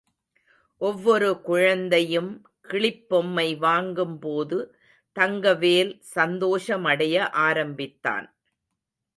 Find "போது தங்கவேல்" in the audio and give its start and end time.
4.19-5.93